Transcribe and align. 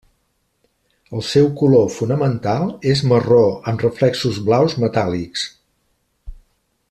El 1.17 1.21
seu 1.31 1.49
color 1.59 1.83
fonamental 1.97 2.65
és 2.95 3.05
marró 3.13 3.43
amb 3.73 3.85
reflexos 3.87 4.41
blaus 4.49 4.77
metàl·lics. 4.85 5.49